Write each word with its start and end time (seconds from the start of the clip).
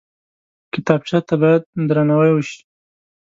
کتابچه 0.73 1.19
ته 1.27 1.33
باید 1.41 1.61
درناوی 1.89 2.31
وشي 2.33 2.59